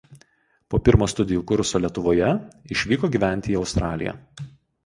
Po 0.73 0.77
pirmo 0.87 1.07
studijų 1.11 1.43
kurso 1.51 1.81
Lietuvoje 1.83 2.31
išvyko 2.77 3.11
gyventi 3.17 3.55
į 3.55 3.59
Australiją. 3.63 4.19